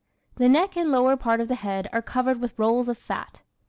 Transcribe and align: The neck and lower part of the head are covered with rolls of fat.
The 0.37 0.49
neck 0.49 0.75
and 0.77 0.89
lower 0.89 1.15
part 1.15 1.41
of 1.41 1.47
the 1.47 1.53
head 1.53 1.87
are 1.93 2.01
covered 2.01 2.41
with 2.41 2.57
rolls 2.57 2.89
of 2.89 2.97
fat. 2.97 3.43